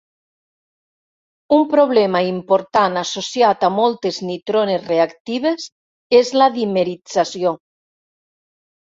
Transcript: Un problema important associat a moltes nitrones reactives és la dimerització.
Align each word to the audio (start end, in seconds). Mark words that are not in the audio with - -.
Un 1.57 1.61
problema 1.73 2.21
important 2.29 2.97
associat 3.03 3.67
a 3.69 3.71
moltes 3.77 4.19
nitrones 4.31 4.89
reactives 4.91 5.71
és 6.25 6.37
la 6.43 6.53
dimerització. 6.61 7.59